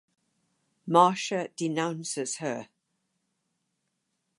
[0.87, 2.69] Marcia denounces her.